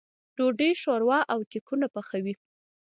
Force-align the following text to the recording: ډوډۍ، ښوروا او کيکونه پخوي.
ډوډۍ، 0.35 0.71
ښوروا 0.81 1.19
او 1.33 1.39
کيکونه 1.51 1.85
پخوي. 1.93 2.33